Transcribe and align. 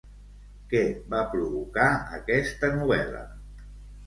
Què 0.71 0.79
va 1.13 1.19
provocar 1.33 1.85
aquesta 2.21 2.71
novel·la? 2.79 3.23